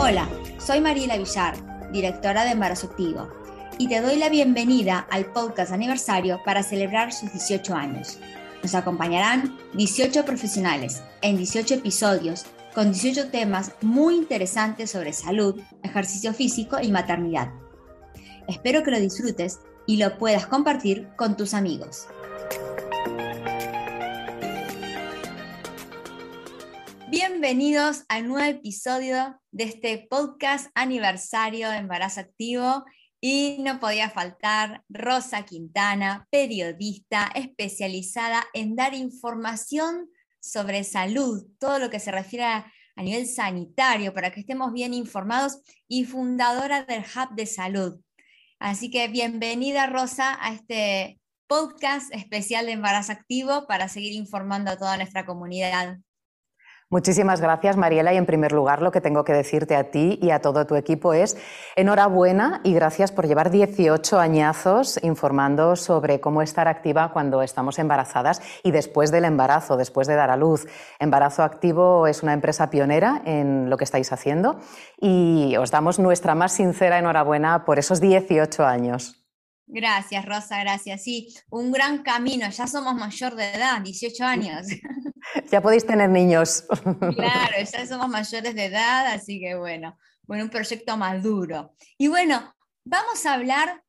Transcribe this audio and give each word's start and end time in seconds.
Hola, 0.00 0.28
soy 0.58 0.80
Mariela 0.80 1.16
Villar, 1.16 1.54
directora 1.92 2.44
de 2.44 2.50
Embarazo 2.50 2.88
Activo, 2.88 3.28
y 3.78 3.88
te 3.88 4.00
doy 4.00 4.16
la 4.16 4.28
bienvenida 4.28 5.06
al 5.10 5.26
podcast 5.26 5.72
aniversario 5.72 6.40
para 6.44 6.62
celebrar 6.62 7.12
sus 7.12 7.32
18 7.32 7.74
años. 7.74 8.18
Nos 8.62 8.74
acompañarán 8.74 9.56
18 9.74 10.24
profesionales 10.24 11.02
en 11.22 11.36
18 11.36 11.74
episodios 11.74 12.46
con 12.74 12.92
18 12.92 13.30
temas 13.30 13.72
muy 13.82 14.14
interesantes 14.14 14.90
sobre 14.90 15.12
salud, 15.12 15.60
ejercicio 15.82 16.32
físico 16.32 16.78
y 16.80 16.90
maternidad. 16.90 17.50
Espero 18.46 18.82
que 18.82 18.90
lo 18.90 19.00
disfrutes 19.00 19.60
y 19.86 19.96
lo 19.96 20.16
puedas 20.16 20.46
compartir 20.46 21.08
con 21.16 21.36
tus 21.36 21.54
amigos. 21.54 22.06
Bienvenidos 27.30 28.04
al 28.08 28.26
nuevo 28.26 28.48
episodio 28.48 29.38
de 29.50 29.64
este 29.64 30.06
podcast 30.08 30.70
aniversario 30.74 31.68
de 31.68 31.76
Embarazo 31.76 32.20
Activo 32.20 32.86
y 33.20 33.58
no 33.60 33.78
podía 33.80 34.08
faltar 34.08 34.82
Rosa 34.88 35.44
Quintana, 35.44 36.26
periodista 36.30 37.30
especializada 37.34 38.46
en 38.54 38.76
dar 38.76 38.94
información 38.94 40.08
sobre 40.40 40.84
salud, 40.84 41.44
todo 41.58 41.78
lo 41.78 41.90
que 41.90 42.00
se 42.00 42.12
refiere 42.12 42.46
a, 42.46 42.72
nivel 42.96 43.26
sanitario, 43.26 44.14
para 44.14 44.32
que 44.32 44.40
estemos 44.40 44.72
bien 44.72 44.94
informados 44.94 45.60
y 45.86 46.06
fundadora 46.06 46.84
del 46.84 47.02
Hub 47.02 47.36
de 47.36 47.44
Salud. 47.44 48.00
Así 48.58 48.90
que 48.90 49.06
bienvenida 49.08 49.86
Rosa 49.86 50.38
a 50.40 50.54
este 50.54 51.20
podcast 51.46 52.12
especial 52.14 52.64
de 52.64 52.72
embarazo 52.72 53.12
activo 53.12 53.66
para 53.66 53.88
seguir 53.88 54.14
informando 54.14 54.70
a 54.70 54.78
toda 54.78 54.96
nuestra 54.96 55.26
comunidad. 55.26 55.98
Muchísimas 56.90 57.42
gracias, 57.42 57.76
Mariela. 57.76 58.14
Y 58.14 58.16
en 58.16 58.24
primer 58.24 58.52
lugar, 58.52 58.80
lo 58.80 58.90
que 58.90 59.02
tengo 59.02 59.22
que 59.22 59.34
decirte 59.34 59.76
a 59.76 59.90
ti 59.90 60.18
y 60.22 60.30
a 60.30 60.40
todo 60.40 60.66
tu 60.66 60.74
equipo 60.74 61.12
es 61.12 61.36
enhorabuena 61.76 62.62
y 62.64 62.72
gracias 62.72 63.12
por 63.12 63.28
llevar 63.28 63.50
18 63.50 64.18
añazos 64.18 64.98
informando 65.02 65.76
sobre 65.76 66.18
cómo 66.18 66.40
estar 66.40 66.66
activa 66.66 67.12
cuando 67.12 67.42
estamos 67.42 67.78
embarazadas 67.78 68.40
y 68.62 68.70
después 68.70 69.10
del 69.10 69.26
embarazo, 69.26 69.76
después 69.76 70.08
de 70.08 70.14
dar 70.14 70.30
a 70.30 70.38
luz. 70.38 70.66
Embarazo 70.98 71.42
Activo 71.42 72.06
es 72.06 72.22
una 72.22 72.32
empresa 72.32 72.70
pionera 72.70 73.20
en 73.26 73.68
lo 73.68 73.76
que 73.76 73.84
estáis 73.84 74.10
haciendo 74.10 74.58
y 74.98 75.56
os 75.58 75.70
damos 75.70 75.98
nuestra 75.98 76.34
más 76.34 76.52
sincera 76.52 76.98
enhorabuena 76.98 77.66
por 77.66 77.78
esos 77.78 78.00
18 78.00 78.64
años. 78.64 79.26
Gracias, 79.66 80.24
Rosa, 80.24 80.58
gracias. 80.60 81.02
Sí, 81.02 81.28
un 81.50 81.70
gran 81.70 82.02
camino. 82.02 82.48
Ya 82.48 82.66
somos 82.66 82.94
mayor 82.94 83.34
de 83.34 83.52
edad, 83.52 83.82
18 83.82 84.24
años. 84.24 84.66
Ya 85.50 85.60
podéis 85.60 85.86
tener 85.86 86.10
niños. 86.10 86.64
Claro, 87.16 87.56
ya 87.58 87.86
somos 87.86 88.08
mayores 88.08 88.54
de 88.54 88.64
edad, 88.64 89.06
así 89.06 89.40
que 89.40 89.54
bueno, 89.54 89.98
bueno, 90.22 90.44
un 90.44 90.50
proyecto 90.50 90.96
maduro. 90.96 91.74
Y 91.96 92.08
bueno, 92.08 92.54
vamos 92.84 93.24
a 93.26 93.34
hablar 93.34 93.82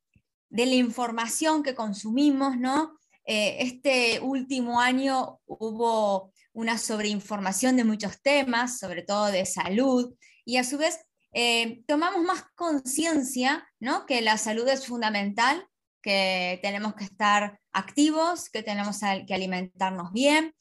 de 0.50 0.66
la 0.66 0.76
información 0.76 1.64
que 1.64 1.76
consumimos, 1.76 2.58
¿no? 2.58 2.98
Eh, 3.26 3.58
este 3.60 4.20
último 4.22 4.80
año 4.80 5.40
hubo 5.46 6.34
una 6.54 6.78
sobreinformación 6.78 7.78
de 7.78 7.84
muchos 7.84 8.22
temas, 8.22 8.80
sobre 8.80 9.04
todo 9.04 9.28
de 9.28 9.46
salud, 9.46 10.16
y 10.46 10.58
a 10.58 10.64
su 10.64 10.78
vez 10.78 11.00
eh, 11.34 11.84
tomamos 11.86 12.24
más 12.24 12.44
conciencia, 12.56 13.68
¿no? 13.80 14.06
Que 14.08 14.22
la 14.22 14.38
salud 14.38 14.68
es 14.68 14.88
fundamental, 14.88 15.68
que 16.02 16.60
tenemos 16.64 16.96
que 16.96 17.04
estar 17.04 17.60
activos, 17.72 18.50
que 18.50 18.64
tenemos 18.64 19.00
que 19.28 19.34
alimentarnos 19.34 20.12
bien. 20.12 20.56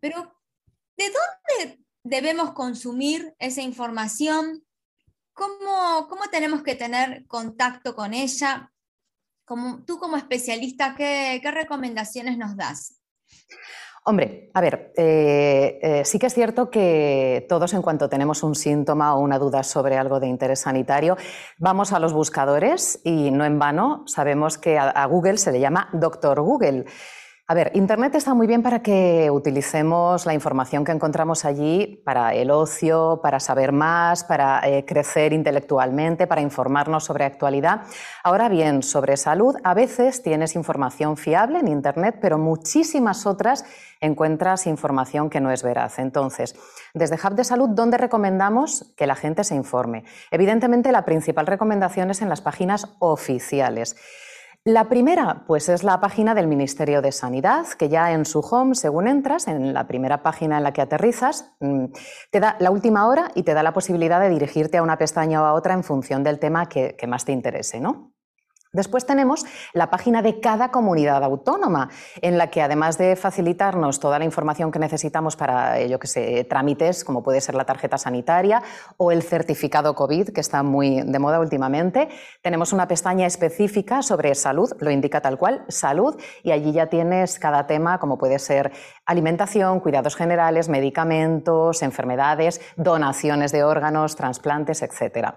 Pero, 0.00 0.40
¿de 0.96 1.04
dónde 1.04 1.84
debemos 2.04 2.52
consumir 2.52 3.34
esa 3.38 3.62
información? 3.62 4.64
¿Cómo, 5.32 6.06
cómo 6.08 6.24
tenemos 6.30 6.62
que 6.62 6.74
tener 6.74 7.26
contacto 7.26 7.94
con 7.94 8.14
ella? 8.14 8.72
Como, 9.44 9.84
tú 9.84 9.98
como 9.98 10.16
especialista, 10.16 10.94
¿qué, 10.96 11.40
qué 11.42 11.50
recomendaciones 11.50 12.38
nos 12.38 12.56
das? 12.56 13.00
Hombre, 14.06 14.50
a 14.52 14.60
ver, 14.60 14.92
eh, 14.98 15.78
eh, 15.82 16.04
sí 16.04 16.18
que 16.18 16.26
es 16.26 16.34
cierto 16.34 16.70
que 16.70 17.46
todos 17.48 17.72
en 17.72 17.80
cuanto 17.80 18.10
tenemos 18.10 18.42
un 18.42 18.54
síntoma 18.54 19.16
o 19.16 19.20
una 19.20 19.38
duda 19.38 19.62
sobre 19.62 19.96
algo 19.96 20.20
de 20.20 20.26
interés 20.26 20.60
sanitario, 20.60 21.16
vamos 21.56 21.90
a 21.94 21.98
los 21.98 22.12
buscadores 22.12 23.00
y 23.02 23.30
no 23.30 23.46
en 23.46 23.58
vano 23.58 24.04
sabemos 24.06 24.58
que 24.58 24.78
a 24.78 25.06
Google 25.06 25.38
se 25.38 25.52
le 25.52 25.60
llama 25.60 25.88
Doctor 25.94 26.42
Google. 26.42 26.84
A 27.46 27.52
ver, 27.52 27.72
Internet 27.74 28.14
está 28.14 28.32
muy 28.32 28.46
bien 28.46 28.62
para 28.62 28.80
que 28.80 29.30
utilicemos 29.30 30.24
la 30.24 30.32
información 30.32 30.82
que 30.82 30.92
encontramos 30.92 31.44
allí 31.44 32.00
para 32.02 32.32
el 32.32 32.50
ocio, 32.50 33.20
para 33.22 33.38
saber 33.38 33.70
más, 33.70 34.24
para 34.24 34.66
eh, 34.66 34.86
crecer 34.86 35.34
intelectualmente, 35.34 36.26
para 36.26 36.40
informarnos 36.40 37.04
sobre 37.04 37.26
actualidad. 37.26 37.82
Ahora 38.22 38.48
bien, 38.48 38.82
sobre 38.82 39.18
salud, 39.18 39.56
a 39.62 39.74
veces 39.74 40.22
tienes 40.22 40.56
información 40.56 41.18
fiable 41.18 41.58
en 41.58 41.68
Internet, 41.68 42.16
pero 42.18 42.38
muchísimas 42.38 43.26
otras 43.26 43.66
encuentras 44.00 44.66
información 44.66 45.28
que 45.28 45.42
no 45.42 45.50
es 45.50 45.62
veraz. 45.62 45.98
Entonces, 45.98 46.56
desde 46.94 47.16
Hub 47.16 47.34
de 47.34 47.44
Salud, 47.44 47.68
¿dónde 47.68 47.98
recomendamos 47.98 48.94
que 48.96 49.06
la 49.06 49.16
gente 49.16 49.44
se 49.44 49.54
informe? 49.54 50.04
Evidentemente, 50.30 50.92
la 50.92 51.04
principal 51.04 51.46
recomendación 51.46 52.10
es 52.10 52.22
en 52.22 52.30
las 52.30 52.40
páginas 52.40 52.96
oficiales. 53.00 53.96
La 54.66 54.88
primera, 54.88 55.44
pues 55.46 55.68
es 55.68 55.84
la 55.84 56.00
página 56.00 56.34
del 56.34 56.46
Ministerio 56.46 57.02
de 57.02 57.12
Sanidad, 57.12 57.66
que 57.78 57.90
ya 57.90 58.12
en 58.12 58.24
su 58.24 58.40
home, 58.40 58.74
según 58.74 59.08
entras, 59.08 59.46
en 59.46 59.74
la 59.74 59.86
primera 59.86 60.22
página 60.22 60.56
en 60.56 60.62
la 60.62 60.72
que 60.72 60.80
aterrizas, 60.80 61.52
mm, 61.60 61.88
te 62.30 62.40
da 62.40 62.56
la 62.60 62.70
última 62.70 63.06
hora 63.06 63.30
y 63.34 63.42
te 63.42 63.52
da 63.52 63.62
la 63.62 63.74
posibilidad 63.74 64.22
de 64.22 64.30
dirigirte 64.30 64.78
a 64.78 64.82
una 64.82 64.96
pestaña 64.96 65.42
o 65.42 65.44
a 65.44 65.52
otra 65.52 65.74
en 65.74 65.84
función 65.84 66.24
del 66.24 66.38
tema 66.38 66.66
que, 66.66 66.96
que 66.96 67.06
más 67.06 67.26
te 67.26 67.32
interese, 67.32 67.78
¿no? 67.78 68.13
Después 68.74 69.06
tenemos 69.06 69.46
la 69.72 69.88
página 69.88 70.20
de 70.20 70.40
cada 70.40 70.72
comunidad 70.72 71.22
autónoma, 71.22 71.90
en 72.20 72.36
la 72.36 72.50
que 72.50 72.60
además 72.60 72.98
de 72.98 73.14
facilitarnos 73.14 74.00
toda 74.00 74.18
la 74.18 74.24
información 74.24 74.72
que 74.72 74.80
necesitamos 74.80 75.36
para, 75.36 75.80
yo 75.86 76.00
que 76.00 76.08
sé, 76.08 76.44
trámites, 76.44 77.04
como 77.04 77.22
puede 77.22 77.40
ser 77.40 77.54
la 77.54 77.64
tarjeta 77.64 77.98
sanitaria 77.98 78.62
o 78.96 79.12
el 79.12 79.22
certificado 79.22 79.94
COVID, 79.94 80.30
que 80.30 80.40
está 80.40 80.64
muy 80.64 81.02
de 81.02 81.18
moda 81.20 81.38
últimamente, 81.38 82.08
tenemos 82.42 82.72
una 82.72 82.88
pestaña 82.88 83.26
específica 83.26 84.02
sobre 84.02 84.34
salud, 84.34 84.72
lo 84.80 84.90
indica 84.90 85.20
tal 85.20 85.38
cual, 85.38 85.64
salud, 85.68 86.20
y 86.42 86.50
allí 86.50 86.72
ya 86.72 86.88
tienes 86.88 87.38
cada 87.38 87.68
tema, 87.68 88.00
como 88.00 88.18
puede 88.18 88.40
ser 88.40 88.72
alimentación, 89.06 89.78
cuidados 89.78 90.16
generales, 90.16 90.68
medicamentos, 90.68 91.82
enfermedades, 91.82 92.60
donaciones 92.76 93.52
de 93.52 93.62
órganos, 93.62 94.16
trasplantes, 94.16 94.82
etc. 94.82 95.34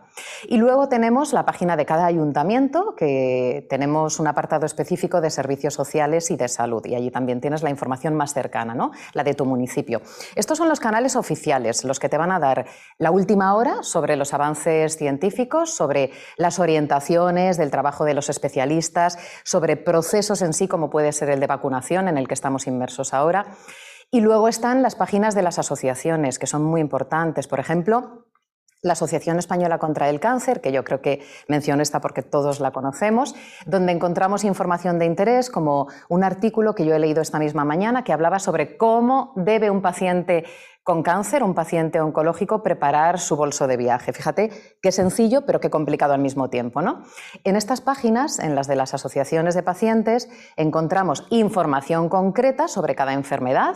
Y 0.48 0.58
luego 0.58 0.90
tenemos 0.90 1.34
la 1.34 1.46
página 1.46 1.76
de 1.76 1.86
cada 1.86 2.08
ayuntamiento, 2.08 2.96
que 2.96 3.27
tenemos 3.70 4.20
un 4.20 4.28
apartado 4.28 4.66
específico 4.66 5.22
de 5.22 5.30
servicios 5.30 5.74
sociales 5.74 6.32
y 6.32 6.36
de 6.36 6.48
salud 6.48 6.86
y 6.86 6.96
allí 6.96 7.12
también 7.12 7.42
tienes 7.42 7.64
la 7.64 7.70
información 7.70 8.16
más 8.16 8.34
cercana, 8.34 8.74
¿no? 8.74 8.92
la 9.14 9.24
de 9.24 9.34
tu 9.34 9.46
municipio. 9.46 10.02
Estos 10.36 10.58
son 10.58 10.70
los 10.70 10.80
canales 10.80 11.16
oficiales, 11.16 11.84
los 11.84 12.00
que 12.00 12.10
te 12.10 12.18
van 12.18 12.32
a 12.32 12.40
dar 12.40 12.66
la 12.98 13.12
última 13.12 13.56
hora 13.56 13.84
sobre 13.84 14.16
los 14.16 14.34
avances 14.34 14.98
científicos, 14.98 15.74
sobre 15.74 16.12
las 16.38 16.60
orientaciones 16.60 17.58
del 17.58 17.72
trabajo 17.72 18.06
de 18.06 18.14
los 18.14 18.30
especialistas, 18.30 19.18
sobre 19.44 19.78
procesos 19.78 20.42
en 20.42 20.54
sí 20.54 20.68
como 20.68 20.90
puede 20.90 21.12
ser 21.12 21.30
el 21.30 21.40
de 21.40 21.48
vacunación 21.48 22.08
en 22.08 22.18
el 22.18 22.28
que 22.28 22.34
estamos 22.34 22.68
inmersos 22.68 23.14
ahora. 23.14 23.46
Y 24.10 24.22
luego 24.22 24.48
están 24.48 24.82
las 24.82 24.96
páginas 24.96 25.36
de 25.36 25.42
las 25.42 25.60
asociaciones, 25.60 26.40
que 26.40 26.48
son 26.48 26.64
muy 26.64 26.80
importantes. 26.80 27.48
Por 27.48 27.60
ejemplo, 27.60 28.27
la 28.82 28.94
Asociación 28.94 29.40
Española 29.40 29.80
contra 29.80 30.10
el 30.10 30.20
Cáncer, 30.20 30.62
que 30.62 30.72
yo 30.72 30.84
creo 30.84 31.02
que 31.02 31.22
menciono 31.48 31.82
esta 31.82 32.00
porque 32.00 32.22
todos 32.22 32.60
la 32.60 32.72
conocemos, 32.72 33.36
donde 33.66 33.92
encontramos 33.92 34.44
información 34.44 35.00
de 35.00 35.06
interés, 35.06 35.50
como 35.50 35.88
un 36.10 36.24
artículo 36.24 36.76
que 36.76 36.86
yo 36.86 36.94
he 36.94 37.00
leído 37.00 37.22
esta 37.22 37.40
misma 37.40 37.66
mañana 37.66 38.04
que 38.04 38.14
hablaba 38.14 38.40
sobre 38.40 38.78
cómo 38.78 39.34
debe 39.36 39.70
un 39.70 39.82
paciente 39.82 40.46
con 40.88 41.04
cáncer, 41.04 41.44
un 41.44 41.54
paciente 41.54 42.00
oncológico, 42.00 42.64
preparar 42.64 43.20
su 43.20 43.36
bolso 43.36 43.68
de 43.68 43.76
viaje. 43.76 44.14
Fíjate 44.14 44.78
qué 44.82 44.94
sencillo, 44.94 45.46
pero 45.46 45.60
qué 45.60 45.70
complicado 45.70 46.14
al 46.14 46.22
mismo 46.22 46.50
tiempo. 46.50 46.82
¿no? 46.82 47.04
En 47.44 47.58
estas 47.58 47.82
páginas, 47.82 48.40
en 48.40 48.56
las 48.56 48.68
de 48.68 48.78
las 48.78 48.94
asociaciones 48.94 49.54
de 49.54 49.64
pacientes, 49.64 50.30
encontramos 50.56 51.28
información 51.30 52.08
concreta 52.08 52.70
sobre 52.70 52.96
cada 52.96 53.12
enfermedad 53.12 53.76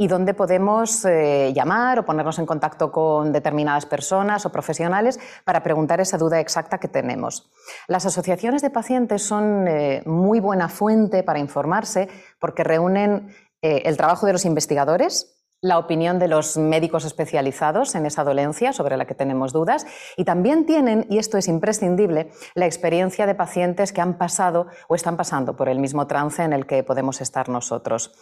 y 0.00 0.06
dónde 0.06 0.32
podemos 0.32 1.04
eh, 1.04 1.52
llamar 1.52 1.98
o 1.98 2.06
ponernos 2.06 2.38
en 2.38 2.46
contacto 2.46 2.92
con 2.92 3.32
determinadas 3.32 3.84
personas 3.84 4.46
o 4.46 4.52
profesionales 4.52 5.18
para 5.44 5.64
preguntar 5.64 6.00
esa 6.00 6.16
duda 6.16 6.38
exacta 6.38 6.78
que 6.78 6.86
tenemos. 6.86 7.50
Las 7.88 8.06
asociaciones 8.06 8.62
de 8.62 8.70
pacientes 8.70 9.24
son 9.24 9.66
eh, 9.66 10.02
muy 10.06 10.38
buena 10.38 10.68
fuente 10.68 11.24
para 11.24 11.40
informarse 11.40 12.08
porque 12.38 12.62
reúnen 12.62 13.34
eh, 13.60 13.82
el 13.86 13.96
trabajo 13.96 14.24
de 14.24 14.32
los 14.32 14.44
investigadores, 14.44 15.34
la 15.60 15.78
opinión 15.78 16.20
de 16.20 16.28
los 16.28 16.56
médicos 16.56 17.04
especializados 17.04 17.96
en 17.96 18.06
esa 18.06 18.22
dolencia 18.22 18.72
sobre 18.72 18.96
la 18.96 19.04
que 19.04 19.16
tenemos 19.16 19.52
dudas 19.52 19.84
y 20.16 20.24
también 20.24 20.64
tienen, 20.64 21.06
y 21.10 21.18
esto 21.18 21.38
es 21.38 21.48
imprescindible, 21.48 22.30
la 22.54 22.66
experiencia 22.66 23.26
de 23.26 23.34
pacientes 23.34 23.92
que 23.92 24.00
han 24.00 24.16
pasado 24.16 24.68
o 24.86 24.94
están 24.94 25.16
pasando 25.16 25.56
por 25.56 25.68
el 25.68 25.80
mismo 25.80 26.06
trance 26.06 26.44
en 26.44 26.52
el 26.52 26.66
que 26.66 26.84
podemos 26.84 27.20
estar 27.20 27.48
nosotros. 27.48 28.12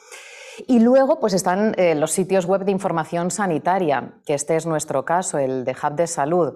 Y 0.67 0.81
luego 0.81 1.20
pues 1.20 1.35
están 1.35 1.75
eh, 1.79 1.94
los 1.94 2.12
sitios 2.12 2.47
web 2.47 2.64
de 2.64 2.73
información 2.73 3.31
sanitaria, 3.31 4.14
que 4.25 4.35
este 4.35 4.56
es 4.56 4.67
nuestro 4.67 5.05
caso, 5.05 5.38
el 5.38 5.64
de 5.64 5.73
Hub 5.73 5.97
de 5.97 6.06
Salud, 6.06 6.55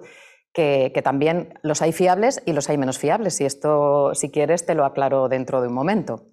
que, 0.53 0.91
que, 0.93 1.01
también 1.01 1.59
los 1.61 1.81
hay 1.81 1.93
fiables 1.93 2.41
y 2.45 2.53
los 2.53 2.69
hay 2.69 2.77
menos 2.77 2.97
fiables. 2.97 3.39
Y 3.41 3.45
esto, 3.45 4.13
si 4.15 4.31
quieres, 4.31 4.65
te 4.65 4.75
lo 4.75 4.85
aclaro 4.85 5.29
dentro 5.29 5.61
de 5.61 5.67
un 5.67 5.73
momento. 5.73 6.27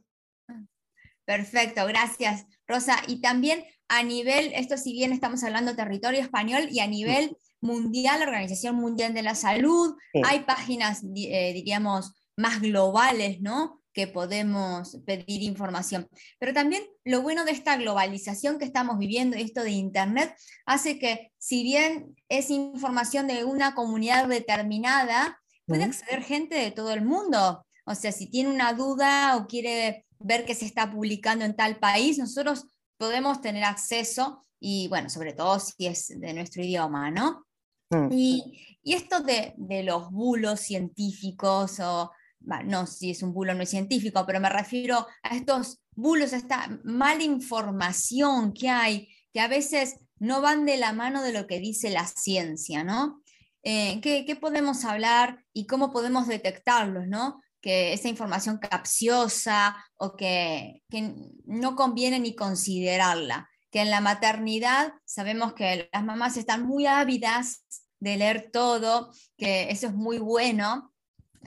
Perfecto, 1.25 1.87
gracias, 1.87 2.47
Rosa. 2.67 2.97
Y 3.07 3.21
también 3.21 3.65
a 3.89 4.03
nivel, 4.03 4.53
esto 4.55 4.77
si 4.77 4.93
bien 4.93 5.13
estamos 5.13 5.43
hablando 5.45 5.77
territorio 5.77 6.21
español 6.21 6.69
y 6.71 6.81
a 6.81 6.87
nivel 6.87 7.37
mundial, 7.61 8.23
Organización 8.23 8.77
Mundial 8.77 9.15
de 9.15 9.23
la 9.23 9.35
Salud, 9.35 9.97
hay 10.25 10.41
páginas, 10.41 11.03
eh, 11.05 11.53
diríamos, 11.55 12.15
más 12.37 12.61
globales, 12.61 13.41
¿no? 13.41 13.78
Que 13.93 14.07
podemos 14.07 14.99
pedir 15.07 15.43
información. 15.43 16.09
Pero 16.39 16.53
también 16.53 16.83
lo 17.05 17.23
bueno 17.23 17.45
de 17.45 17.53
esta 17.53 17.77
globalización 17.77 18.59
que 18.59 18.65
estamos 18.65 18.99
viviendo, 18.99 19.37
esto 19.37 19.63
de 19.63 19.71
Internet, 19.71 20.35
hace 20.67 20.99
que 20.99 21.33
si 21.39 21.63
bien 21.63 22.17
es 22.29 22.51
información 22.51 23.27
de 23.27 23.45
una 23.45 23.75
comunidad 23.75 24.29
determinada, 24.29 25.41
puede 25.67 25.85
acceder 25.85 26.23
gente 26.23 26.55
de 26.57 26.71
todo 26.71 26.93
el 26.93 27.05
mundo. 27.05 27.67
O 27.85 27.95
sea, 27.95 28.13
si 28.13 28.31
tiene 28.31 28.51
una 28.51 28.73
duda 28.73 29.37
o 29.37 29.47
quiere 29.47 30.07
ver 30.19 30.45
qué 30.45 30.55
se 30.55 30.65
está 30.65 30.91
publicando 30.91 31.45
en 31.45 31.57
tal 31.57 31.79
país, 31.79 32.19
nosotros 32.19 32.67
podemos 32.99 33.41
tener 33.41 33.65
acceso 33.65 34.43
y 34.61 34.89
bueno, 34.89 35.09
sobre 35.09 35.33
todo 35.33 35.59
si 35.61 35.87
es 35.87 36.09
de 36.09 36.35
nuestro 36.35 36.63
idioma, 36.63 37.11
¿no? 37.11 37.47
Mm. 37.91 38.09
Y, 38.13 38.79
y, 38.83 38.95
esto 38.95 39.21
de, 39.21 39.55
de, 39.57 39.83
los 39.83 40.11
bulos 40.11 40.61
científicos 40.61 41.81
o 41.81 42.11
no 42.41 42.87
si 42.87 43.11
es 43.11 43.23
un 43.23 43.33
bulo 43.33 43.55
no 43.55 43.63
es 43.63 43.71
científico, 43.71 44.25
pero 44.27 44.41
me 44.41 44.49
refiero 44.49 45.07
a 45.23 45.37
estos 45.37 45.81
bulos, 45.95 46.33
a 46.33 46.37
esta 46.37 46.81
mala 46.85 47.23
información 47.23 48.53
que 48.53 48.69
hay, 48.69 49.09
que 49.33 49.41
a 49.41 49.49
veces 49.49 49.97
no 50.19 50.41
van 50.41 50.65
de 50.65 50.77
la 50.77 50.93
mano 50.93 51.23
de 51.23 51.33
lo 51.33 51.47
que 51.47 51.61
dice 51.61 51.91
la 51.91 52.07
ciencia, 52.07 52.85
¿no? 52.85 53.23
Eh, 53.63 54.01
¿qué, 54.01 54.37
podemos 54.37 54.85
hablar 54.85 55.45
y 55.53 55.67
cómo 55.67 55.93
podemos 55.93 56.27
detectarlos, 56.27 57.07
¿no? 57.07 57.43
Que 57.61 57.93
esa 57.93 58.09
información 58.09 58.59
capciosa 58.59 59.77
o 59.97 60.17
que, 60.17 60.83
que 60.89 61.15
no 61.45 61.77
conviene 61.77 62.21
ni 62.21 62.35
considerarla. 62.35 63.49
Que 63.71 63.81
en 63.81 63.91
la 63.91 64.01
maternidad 64.01 64.95
sabemos 65.05 65.53
que 65.53 65.89
las 65.93 66.05
mamás 66.05 66.37
están 66.37 66.67
muy 66.67 66.87
ávidas 66.87 67.65
de 68.01 68.17
leer 68.17 68.51
todo, 68.53 69.13
que 69.37 69.71
eso 69.71 69.89
es 69.89 69.95
muy 69.95 70.19
bueno, 70.19 70.95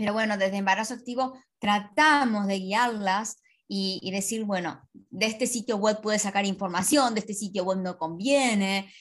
pero 0.02 0.14
bueno, 0.14 0.36
desde 0.36 0.58
embarazo 0.58 0.96
activo 0.96 1.40
tratamos 1.60 2.48
de 2.48 2.58
guiarlas 2.58 3.40
y, 3.68 4.10
decir, 4.12 4.46
bueno, 4.46 4.82
de 5.12 5.28
este 5.28 5.46
sitio 5.46 5.78
web 5.78 6.02
puedes 6.02 6.24
sacar 6.24 6.44
información, 6.48 7.14
de 7.14 7.20
este 7.20 7.36
sitio 7.36 7.64
web 7.64 7.78
no 7.78 8.00
conviene, 8.00 8.92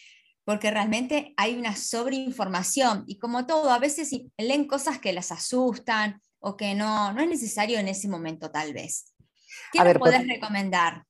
porque 0.44 0.70
realmente 0.70 1.32
hay 1.38 1.54
una 1.54 1.74
sobreinformación 1.74 3.04
y 3.06 3.18
como 3.18 3.46
todo, 3.46 3.70
a 3.70 3.78
veces 3.78 4.10
leen 4.36 4.66
cosas 4.66 4.98
que 4.98 5.14
las 5.14 5.32
asustan 5.32 6.20
o 6.38 6.54
que 6.58 6.74
no, 6.74 7.14
no 7.14 7.22
es 7.22 7.28
necesario 7.30 7.78
en 7.78 7.88
ese 7.88 8.06
momento 8.06 8.50
tal 8.50 8.74
vez. 8.74 9.14
¿Qué 9.72 9.82
nos 9.82 9.94
puedes 9.94 10.28
recomendar? 10.28 11.04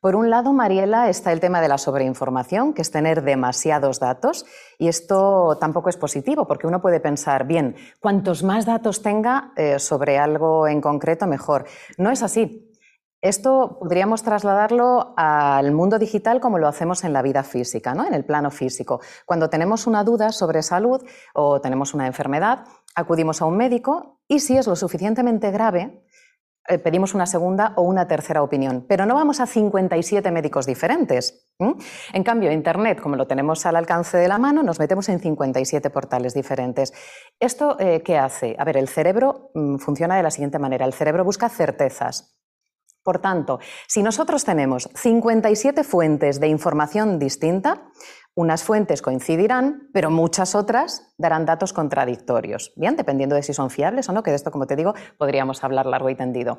Por 0.00 0.14
un 0.16 0.30
lado, 0.30 0.52
Mariela, 0.52 1.08
está 1.08 1.32
el 1.32 1.40
tema 1.40 1.60
de 1.60 1.68
la 1.68 1.78
sobreinformación, 1.78 2.72
que 2.72 2.82
es 2.82 2.90
tener 2.90 3.22
demasiados 3.22 3.98
datos, 3.98 4.46
y 4.78 4.88
esto 4.88 5.58
tampoco 5.60 5.88
es 5.88 5.96
positivo, 5.96 6.46
porque 6.46 6.66
uno 6.66 6.80
puede 6.80 7.00
pensar, 7.00 7.46
bien, 7.46 7.74
cuantos 8.00 8.42
más 8.42 8.64
datos 8.64 9.02
tenga 9.02 9.52
eh, 9.56 9.78
sobre 9.78 10.18
algo 10.18 10.68
en 10.68 10.80
concreto, 10.80 11.26
mejor. 11.26 11.64
No 11.98 12.10
es 12.10 12.22
así. 12.22 12.70
Esto 13.24 13.78
podríamos 13.80 14.22
trasladarlo 14.22 15.14
al 15.16 15.72
mundo 15.72 15.98
digital 15.98 16.40
como 16.40 16.58
lo 16.58 16.68
hacemos 16.68 17.04
en 17.04 17.14
la 17.14 17.22
vida 17.22 17.42
física, 17.42 17.94
¿no? 17.94 18.06
en 18.06 18.12
el 18.12 18.26
plano 18.26 18.50
físico. 18.50 19.00
Cuando 19.24 19.48
tenemos 19.48 19.86
una 19.86 20.04
duda 20.04 20.30
sobre 20.30 20.62
salud 20.62 21.02
o 21.32 21.58
tenemos 21.62 21.94
una 21.94 22.06
enfermedad, 22.06 22.66
acudimos 22.94 23.40
a 23.40 23.46
un 23.46 23.56
médico 23.56 24.20
y 24.28 24.40
si 24.40 24.58
es 24.58 24.66
lo 24.66 24.76
suficientemente 24.76 25.50
grave, 25.50 26.03
pedimos 26.82 27.14
una 27.14 27.26
segunda 27.26 27.72
o 27.76 27.82
una 27.82 28.08
tercera 28.08 28.42
opinión, 28.42 28.84
pero 28.88 29.06
no 29.06 29.14
vamos 29.14 29.40
a 29.40 29.46
57 29.46 30.30
médicos 30.30 30.66
diferentes. 30.66 31.46
En 31.58 32.24
cambio, 32.24 32.50
Internet, 32.50 33.00
como 33.00 33.16
lo 33.16 33.26
tenemos 33.26 33.64
al 33.66 33.76
alcance 33.76 34.16
de 34.16 34.28
la 34.28 34.38
mano, 34.38 34.62
nos 34.62 34.78
metemos 34.78 35.08
en 35.08 35.20
57 35.20 35.90
portales 35.90 36.34
diferentes. 36.34 36.92
¿Esto 37.38 37.76
eh, 37.78 38.02
qué 38.02 38.18
hace? 38.18 38.56
A 38.58 38.64
ver, 38.64 38.76
el 38.76 38.88
cerebro 38.88 39.50
mm, 39.54 39.76
funciona 39.76 40.16
de 40.16 40.22
la 40.22 40.30
siguiente 40.30 40.58
manera. 40.58 40.86
El 40.86 40.94
cerebro 40.94 41.22
busca 41.24 41.48
certezas. 41.48 42.40
Por 43.04 43.18
tanto, 43.18 43.60
si 43.86 44.02
nosotros 44.02 44.44
tenemos 44.44 44.88
57 44.94 45.84
fuentes 45.84 46.40
de 46.40 46.48
información 46.48 47.18
distinta, 47.18 47.90
unas 48.34 48.64
fuentes 48.64 49.00
coincidirán, 49.00 49.88
pero 49.92 50.10
muchas 50.10 50.54
otras 50.54 51.14
darán 51.18 51.46
datos 51.46 51.72
contradictorios, 51.72 52.72
bien, 52.76 52.96
dependiendo 52.96 53.36
de 53.36 53.42
si 53.42 53.54
son 53.54 53.70
fiables 53.70 54.08
o 54.08 54.12
no, 54.12 54.22
que 54.22 54.30
de 54.30 54.36
esto, 54.36 54.50
como 54.50 54.66
te 54.66 54.76
digo, 54.76 54.94
podríamos 55.18 55.62
hablar 55.62 55.86
largo 55.86 56.10
y 56.10 56.16
tendido. 56.16 56.58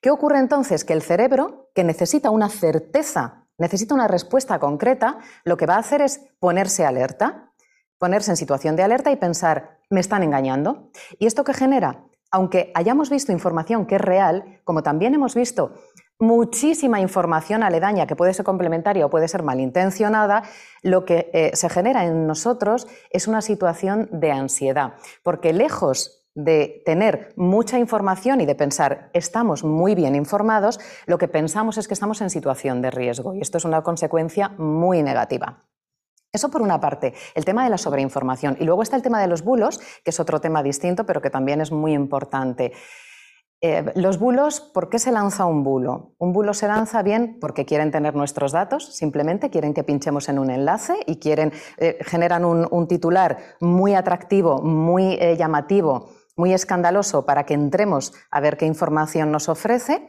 ¿Qué 0.00 0.10
ocurre 0.10 0.38
entonces? 0.38 0.84
Que 0.84 0.92
el 0.92 1.02
cerebro, 1.02 1.70
que 1.74 1.82
necesita 1.82 2.30
una 2.30 2.50
certeza, 2.50 3.46
necesita 3.56 3.94
una 3.94 4.08
respuesta 4.08 4.58
concreta, 4.58 5.18
lo 5.44 5.56
que 5.56 5.66
va 5.66 5.76
a 5.76 5.78
hacer 5.78 6.02
es 6.02 6.20
ponerse 6.38 6.84
alerta, 6.84 7.52
ponerse 7.98 8.30
en 8.30 8.36
situación 8.36 8.76
de 8.76 8.82
alerta 8.82 9.10
y 9.10 9.16
pensar, 9.16 9.78
me 9.88 10.00
están 10.00 10.22
engañando. 10.22 10.90
¿Y 11.18 11.26
esto 11.26 11.44
qué 11.44 11.54
genera? 11.54 12.04
Aunque 12.30 12.70
hayamos 12.74 13.08
visto 13.08 13.32
información 13.32 13.86
que 13.86 13.94
es 13.94 14.00
real, 14.00 14.60
como 14.64 14.82
también 14.82 15.14
hemos 15.14 15.34
visto 15.34 15.74
muchísima 16.24 17.00
información 17.00 17.62
aledaña 17.62 18.06
que 18.06 18.16
puede 18.16 18.34
ser 18.34 18.44
complementaria 18.44 19.06
o 19.06 19.10
puede 19.10 19.28
ser 19.28 19.42
malintencionada, 19.42 20.42
lo 20.82 21.04
que 21.04 21.30
eh, 21.32 21.50
se 21.54 21.68
genera 21.68 22.04
en 22.04 22.26
nosotros 22.26 22.86
es 23.10 23.28
una 23.28 23.42
situación 23.42 24.08
de 24.10 24.32
ansiedad, 24.32 24.94
porque 25.22 25.52
lejos 25.52 26.24
de 26.34 26.82
tener 26.84 27.32
mucha 27.36 27.78
información 27.78 28.40
y 28.40 28.46
de 28.46 28.56
pensar 28.56 29.10
estamos 29.12 29.62
muy 29.62 29.94
bien 29.94 30.16
informados, 30.16 30.80
lo 31.06 31.18
que 31.18 31.28
pensamos 31.28 31.78
es 31.78 31.86
que 31.86 31.94
estamos 31.94 32.20
en 32.22 32.30
situación 32.30 32.82
de 32.82 32.90
riesgo 32.90 33.34
y 33.34 33.40
esto 33.40 33.58
es 33.58 33.64
una 33.64 33.82
consecuencia 33.82 34.48
muy 34.58 35.02
negativa. 35.02 35.64
Eso 36.32 36.50
por 36.50 36.62
una 36.62 36.80
parte, 36.80 37.14
el 37.36 37.44
tema 37.44 37.62
de 37.62 37.70
la 37.70 37.78
sobreinformación. 37.78 38.56
Y 38.58 38.64
luego 38.64 38.82
está 38.82 38.96
el 38.96 39.02
tema 39.02 39.20
de 39.20 39.28
los 39.28 39.42
bulos, 39.42 39.78
que 40.02 40.10
es 40.10 40.18
otro 40.18 40.40
tema 40.40 40.64
distinto, 40.64 41.06
pero 41.06 41.22
que 41.22 41.30
también 41.30 41.60
es 41.60 41.70
muy 41.70 41.92
importante. 41.92 42.72
Eh, 43.60 43.92
los 43.94 44.18
bulos, 44.18 44.60
¿por 44.60 44.90
qué 44.90 44.98
se 44.98 45.10
lanza 45.10 45.46
un 45.46 45.64
bulo? 45.64 46.14
Un 46.18 46.32
bulo 46.32 46.52
se 46.52 46.68
lanza 46.68 47.02
bien 47.02 47.38
porque 47.40 47.64
quieren 47.64 47.90
tener 47.90 48.14
nuestros 48.14 48.52
datos, 48.52 48.94
simplemente 48.94 49.48
quieren 49.48 49.72
que 49.72 49.84
pinchemos 49.84 50.28
en 50.28 50.38
un 50.38 50.50
enlace 50.50 50.94
y 51.06 51.16
quieren, 51.16 51.52
eh, 51.78 51.98
generan 52.02 52.44
un, 52.44 52.88
titular 52.88 53.38
muy 53.60 53.94
atractivo, 53.94 54.60
muy 54.60 55.14
eh, 55.14 55.36
llamativo, 55.38 56.10
muy 56.36 56.52
escandaloso 56.52 57.24
para 57.24 57.46
que 57.46 57.54
entremos 57.54 58.12
a 58.30 58.40
ver 58.40 58.56
qué 58.58 58.66
información 58.66 59.32
nos 59.32 59.48
ofrece 59.48 60.08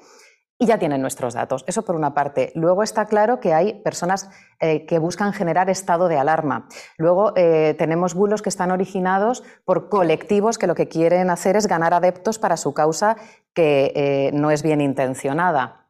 y 0.58 0.68
ya 0.68 0.78
tienen 0.78 1.02
nuestros 1.02 1.34
datos. 1.34 1.64
Eso 1.68 1.84
por 1.84 1.96
una 1.96 2.14
parte. 2.14 2.52
Luego 2.56 2.84
está 2.84 3.06
claro 3.06 3.40
que 3.40 3.54
hay 3.54 3.74
personas 3.82 4.30
eh, 4.60 4.86
que 4.86 5.00
buscan 5.00 5.34
generar 5.34 5.70
estado 5.70 6.08
de 6.08 6.18
alarma. 6.18 6.68
Luego 6.98 7.34
eh, 7.36 7.76
tenemos 7.78 8.14
bulos 8.14 8.42
que 8.42 8.50
están 8.50 8.72
originados 8.72 9.44
por 9.66 9.90
colectivos 9.90 10.58
que 10.58 10.68
lo 10.68 10.76
que 10.76 10.88
quieren 10.88 11.30
hacer 11.30 11.58
es 11.58 11.68
ganar 11.68 11.94
adeptos 11.94 12.40
para 12.40 12.58
su 12.58 12.74
causa 12.74 13.18
que 13.54 13.92
eh, 13.96 14.32
no 14.34 14.52
es 14.52 14.64
bien 14.64 14.82
intencionada. 14.82 15.86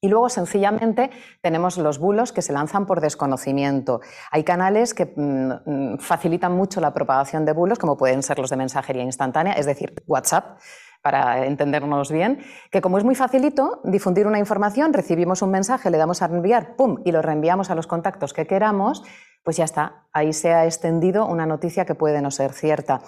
Y 0.00 0.08
luego, 0.08 0.28
sencillamente, 0.28 1.10
tenemos 1.40 1.78
los 1.78 1.98
bulos 1.98 2.32
que 2.32 2.42
se 2.42 2.52
lanzan 2.52 2.86
por 2.86 3.00
desconocimiento. 3.00 4.00
Hay 4.30 4.44
canales 4.44 4.94
que 4.94 5.12
mm, 5.16 5.94
mm, 5.94 5.98
facilitan 5.98 6.52
mucho 6.52 6.80
la 6.80 6.92
propagación 6.92 7.44
de 7.44 7.52
bulos, 7.52 7.78
como 7.78 7.96
pueden 7.96 8.22
ser 8.22 8.38
los 8.38 8.50
de 8.50 8.56
mensajería 8.56 9.02
instantánea, 9.02 9.54
es 9.54 9.66
decir, 9.66 9.94
WhatsApp 10.06 10.58
para 11.06 11.46
entendernos 11.46 12.10
bien, 12.10 12.40
que 12.68 12.80
como 12.80 12.98
es 12.98 13.04
muy 13.04 13.14
facilito 13.14 13.80
difundir 13.84 14.26
una 14.26 14.40
información, 14.40 14.92
recibimos 14.92 15.40
un 15.40 15.52
mensaje, 15.52 15.88
le 15.88 15.98
damos 15.98 16.20
a 16.20 16.24
enviar, 16.24 16.74
¡pum!, 16.74 16.98
y 17.04 17.12
lo 17.12 17.22
reenviamos 17.22 17.70
a 17.70 17.76
los 17.76 17.86
contactos 17.86 18.32
que 18.32 18.48
queramos, 18.48 19.04
pues 19.44 19.56
ya 19.56 19.62
está, 19.62 20.08
ahí 20.12 20.32
se 20.32 20.52
ha 20.52 20.64
extendido 20.64 21.24
una 21.24 21.46
noticia 21.46 21.84
que 21.84 21.94
puede 21.94 22.20
no 22.22 22.32
ser 22.32 22.52
cierta. 22.52 23.02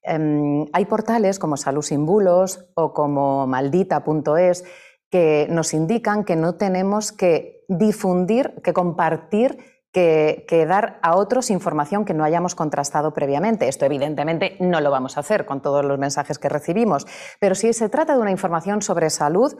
Em, 0.00 0.64
hay 0.72 0.86
portales 0.86 1.38
como 1.38 1.58
Salud 1.58 1.82
sin 1.82 2.06
Bulos 2.06 2.64
o 2.76 2.94
como 2.94 3.46
maldita.es 3.46 4.64
que 5.10 5.46
nos 5.50 5.74
indican 5.74 6.24
que 6.24 6.36
no 6.36 6.54
tenemos 6.54 7.12
que 7.12 7.66
difundir, 7.68 8.54
que 8.64 8.72
compartir 8.72 9.58
que, 9.94 10.66
dar 10.66 10.98
a 11.02 11.16
otros 11.16 11.50
información 11.50 12.04
que 12.04 12.14
no 12.14 12.24
hayamos 12.24 12.56
contrastado 12.56 13.14
previamente. 13.14 13.68
Esto 13.68 13.86
evidentemente 13.86 14.56
no 14.58 14.80
lo 14.80 14.90
vamos 14.90 15.16
a 15.16 15.20
hacer 15.20 15.46
con 15.46 15.62
todos 15.62 15.84
los 15.84 15.98
mensajes 15.98 16.38
que 16.38 16.48
recibimos, 16.48 17.06
pero 17.38 17.54
si 17.54 17.72
se 17.72 17.88
trata 17.88 18.14
de 18.14 18.20
una 18.20 18.32
información 18.32 18.82
sobre 18.82 19.08
salud, 19.08 19.56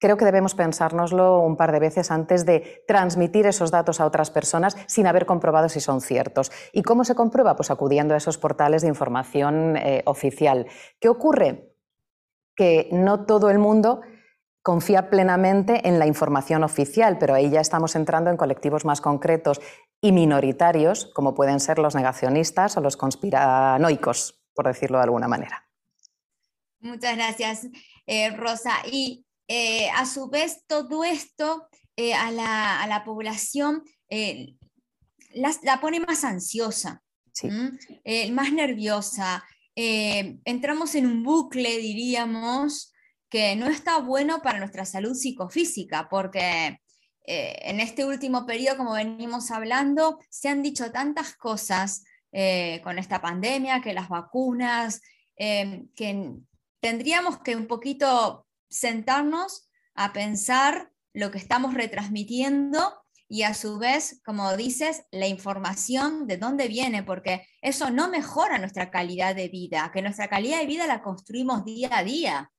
creo 0.00 0.16
que 0.16 0.24
debemos 0.24 0.54
pensárnoslo 0.54 1.40
un 1.40 1.58
par 1.58 1.72
de 1.72 1.78
veces 1.78 2.10
antes 2.10 2.46
de 2.46 2.84
transmitir 2.88 3.46
esos 3.46 3.70
datos 3.70 4.00
a 4.00 4.06
otras 4.06 4.30
personas 4.30 4.78
sin 4.86 5.06
haber 5.06 5.26
comprobado 5.26 5.68
si 5.68 5.80
son 5.80 6.00
ciertos. 6.00 6.50
¿Y 6.72 6.82
cómo 6.82 7.04
se 7.04 7.14
comprueba? 7.14 7.54
Pues 7.54 7.70
acudiendo 7.70 8.14
a 8.14 8.16
esos 8.16 8.38
portales 8.38 8.80
de 8.80 8.88
información 8.88 9.76
eh, 9.76 10.02
oficial. 10.06 10.66
¿Qué 10.98 11.10
ocurre? 11.10 11.74
Que 12.56 12.88
no 12.92 13.26
todo 13.26 13.50
el 13.50 13.58
mundo 13.58 14.00
confía 14.64 15.10
plenamente 15.10 15.86
en 15.86 15.98
la 15.98 16.06
información 16.06 16.64
oficial, 16.64 17.18
pero 17.18 17.34
ahí 17.34 17.50
ya 17.50 17.60
estamos 17.60 17.94
entrando 17.96 18.30
en 18.30 18.38
colectivos 18.38 18.86
más 18.86 19.02
concretos 19.02 19.60
y 20.00 20.10
minoritarios, 20.10 21.10
como 21.14 21.34
pueden 21.34 21.60
ser 21.60 21.78
los 21.78 21.94
negacionistas 21.94 22.74
o 22.78 22.80
los 22.80 22.96
conspiranoicos, 22.96 24.42
por 24.54 24.66
decirlo 24.66 24.96
de 24.96 25.04
alguna 25.04 25.28
manera. 25.28 25.68
Muchas 26.80 27.14
gracias, 27.14 27.68
eh, 28.06 28.30
Rosa. 28.30 28.72
Y 28.90 29.26
eh, 29.48 29.90
a 29.90 30.06
su 30.06 30.30
vez, 30.30 30.64
todo 30.66 31.04
esto 31.04 31.68
eh, 31.94 32.14
a, 32.14 32.30
la, 32.30 33.02
población 33.04 33.82
la, 34.08 35.80
pone 35.82 36.00
más 36.00 36.24
ansiosa, 36.24 37.02
más 38.32 38.52
nerviosa. 38.52 39.44
entramos 39.74 40.94
en 40.94 41.06
un 41.06 41.22
bucle, 41.22 41.76
diríamos, 41.76 42.93
que 43.34 43.56
no 43.56 43.66
está 43.66 43.98
bueno 43.98 44.42
para 44.42 44.60
nuestra 44.60 44.84
salud 44.84 45.12
psicofísica, 45.12 46.08
porque 46.08 46.78
eh, 47.26 47.58
en 47.62 47.80
este 47.80 48.04
último 48.04 48.46
periodo, 48.46 48.76
como 48.76 48.92
venimos 48.92 49.50
hablando, 49.50 50.20
se 50.30 50.48
han 50.50 50.62
dicho 50.62 50.92
tantas 50.92 51.34
cosas 51.34 52.04
eh, 52.30 52.80
con 52.84 52.96
esta 52.96 53.20
pandemia, 53.20 53.80
que 53.80 53.92
las 53.92 54.08
vacunas, 54.08 55.02
eh, 55.36 55.82
que 55.96 56.30
tendríamos 56.78 57.40
que 57.40 57.56
un 57.56 57.66
poquito 57.66 58.46
sentarnos 58.68 59.68
a 59.96 60.12
pensar 60.12 60.92
lo 61.12 61.32
que 61.32 61.38
estamos 61.38 61.74
retransmitiendo 61.74 63.02
y 63.26 63.42
a 63.42 63.54
su 63.54 63.80
vez, 63.80 64.22
como 64.24 64.56
dices, 64.56 65.06
la 65.10 65.26
información 65.26 66.28
de 66.28 66.36
dónde 66.36 66.68
viene, 66.68 67.02
porque 67.02 67.44
eso 67.62 67.90
no 67.90 68.08
mejora 68.08 68.58
nuestra 68.58 68.92
calidad 68.92 69.34
de 69.34 69.48
vida, 69.48 69.90
que 69.92 70.02
nuestra 70.02 70.28
calidad 70.28 70.60
de 70.60 70.66
vida 70.66 70.86
la 70.86 71.02
construimos 71.02 71.64
día 71.64 71.88
a 71.90 72.04
día. 72.04 72.52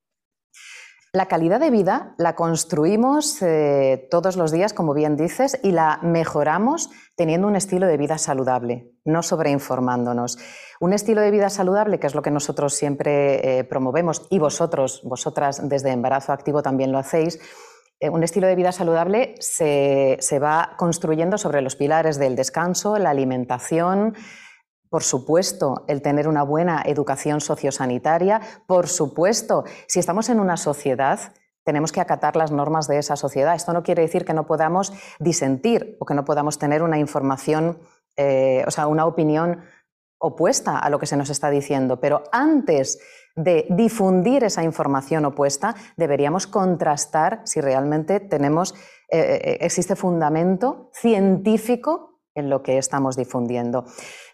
La 1.16 1.28
calidad 1.28 1.60
de 1.60 1.70
vida 1.70 2.14
la 2.18 2.34
construimos 2.34 3.40
eh, 3.40 4.06
todos 4.10 4.36
los 4.36 4.52
días, 4.52 4.74
como 4.74 4.92
bien 4.92 5.16
dices, 5.16 5.58
y 5.62 5.70
la 5.70 5.98
mejoramos 6.02 6.90
teniendo 7.16 7.48
un 7.48 7.56
estilo 7.56 7.86
de 7.86 7.96
vida 7.96 8.18
saludable, 8.18 8.90
no 9.06 9.22
sobreinformándonos. 9.22 10.36
Un 10.78 10.92
estilo 10.92 11.22
de 11.22 11.30
vida 11.30 11.48
saludable, 11.48 11.98
que 11.98 12.06
es 12.06 12.14
lo 12.14 12.20
que 12.20 12.30
nosotros 12.30 12.74
siempre 12.74 13.60
eh, 13.60 13.64
promovemos, 13.64 14.26
y 14.28 14.38
vosotros, 14.38 15.00
vosotras 15.04 15.66
desde 15.66 15.90
Embarazo 15.90 16.32
Activo 16.32 16.62
también 16.62 16.92
lo 16.92 16.98
hacéis, 16.98 17.40
eh, 17.98 18.10
un 18.10 18.22
estilo 18.22 18.46
de 18.46 18.56
vida 18.56 18.72
saludable 18.72 19.36
se 19.38 20.38
va 20.38 20.74
construyendo 20.76 21.38
sobre 21.38 21.62
los 21.62 21.76
pilares 21.76 22.18
del 22.18 22.36
descanso, 22.36 22.98
la 22.98 23.08
alimentación, 23.08 24.14
por 24.88 25.02
supuesto, 25.02 25.84
el 25.88 26.02
tener 26.02 26.28
una 26.28 26.42
buena 26.42 26.82
educación 26.84 27.40
sociosanitaria. 27.40 28.40
Por 28.66 28.88
supuesto, 28.88 29.64
si 29.86 29.98
estamos 29.98 30.28
en 30.28 30.40
una 30.40 30.56
sociedad, 30.56 31.32
tenemos 31.64 31.90
que 31.90 32.00
acatar 32.00 32.36
las 32.36 32.52
normas 32.52 32.86
de 32.86 32.98
esa 32.98 33.16
sociedad. 33.16 33.54
Esto 33.54 33.72
no 33.72 33.82
quiere 33.82 34.02
decir 34.02 34.24
que 34.24 34.34
no 34.34 34.46
podamos 34.46 34.92
disentir 35.18 35.96
o 35.98 36.06
que 36.06 36.14
no 36.14 36.24
podamos 36.24 36.58
tener 36.58 36.82
una 36.82 36.98
información, 36.98 37.78
eh, 38.16 38.62
o 38.66 38.70
sea, 38.70 38.86
una 38.86 39.04
opinión 39.04 39.62
opuesta 40.18 40.78
a 40.78 40.88
lo 40.90 40.98
que 40.98 41.06
se 41.06 41.16
nos 41.16 41.28
está 41.28 41.50
diciendo. 41.50 41.98
Pero 42.00 42.22
antes 42.30 43.00
de 43.34 43.66
difundir 43.68 44.44
esa 44.44 44.62
información 44.62 45.24
opuesta, 45.24 45.74
deberíamos 45.96 46.46
contrastar 46.46 47.42
si 47.44 47.60
realmente 47.60 48.20
tenemos, 48.20 48.74
eh, 49.10 49.40
eh, 49.42 49.58
existe 49.60 49.96
fundamento 49.96 50.90
científico 50.94 52.15
en 52.36 52.48
lo 52.48 52.62
que 52.62 52.78
estamos 52.78 53.16
difundiendo. 53.16 53.84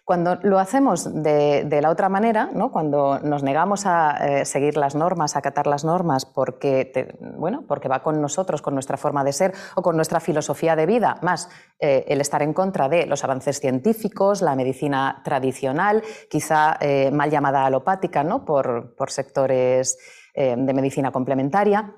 Cuando 0.05 0.35
lo 0.43 0.59
hacemos 0.59 1.23
de, 1.23 1.79
la 1.81 1.89
otra 1.89 2.09
manera, 2.09 2.49
¿no? 2.53 2.73
cuando 2.73 3.19
nos 3.19 3.41
negamos 3.41 3.85
a 3.85 4.41
eh, 4.41 4.45
seguir 4.45 4.75
las 4.75 4.95
normas, 4.95 5.35
a 5.35 5.39
acatar 5.39 5.65
las 5.65 5.85
normas 5.85 6.25
porque, 6.25 7.15
bueno, 7.37 7.63
porque 7.65 7.87
va 7.87 8.03
con 8.03 8.21
nosotros, 8.21 8.61
con 8.61 8.73
nuestra 8.73 8.97
forma 8.97 9.23
de 9.23 9.31
ser 9.31 9.53
o 9.75 9.81
con 9.81 9.95
nuestra 9.95 10.19
filosofía 10.19 10.75
de 10.75 10.85
vida, 10.85 11.19
más 11.21 11.49
eh, 11.79 12.03
el 12.09 12.19
estar 12.19 12.43
en 12.43 12.53
contra 12.53 12.89
de 12.89 13.05
los 13.05 13.23
avances 13.23 13.61
científicos, 13.61 14.41
la 14.41 14.57
medicina 14.57 15.21
tradicional, 15.23 16.03
quizá 16.29 16.75
eh, 16.81 17.09
mal 17.09 17.31
llamada 17.31 17.65
alopática 17.65 18.25
¿no? 18.25 18.43
por, 18.43 18.95
por 18.95 19.09
sectores 19.09 19.97
de 20.35 20.73
medicina 20.73 21.11
complementaria, 21.11 21.93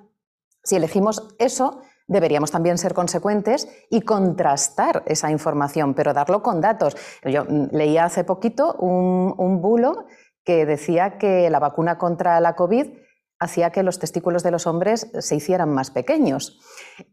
si 0.61 0.75
elegimos 0.75 1.33
eso, 1.39 1.79
deberíamos 2.07 2.51
también 2.51 2.77
ser 2.77 2.93
consecuentes 2.93 3.67
y 3.89 4.01
contrastar 4.01 5.03
esa 5.05 5.31
información, 5.31 5.93
pero 5.93 6.13
darlo 6.13 6.41
con 6.41 6.61
datos. 6.61 6.95
Yo 7.23 7.45
mm, 7.45 7.67
leía 7.71 8.05
hace 8.05 8.23
poquito 8.23 8.73
un, 8.73 9.61
bulo 9.61 10.05
que 10.43 10.65
decía 10.65 11.17
que 11.17 11.49
la 11.49 11.59
vacuna 11.59 11.97
contra 11.97 12.39
la 12.39 12.55
COVID 12.55 12.87
hacía 13.39 13.71
que 13.71 13.83
los 13.83 13.99
testículos 13.99 14.43
de 14.43 14.51
los 14.51 14.67
hombres 14.67 15.11
se 15.19 15.35
hicieran 15.35 15.73
más 15.73 15.91
pequeños. 15.91 16.59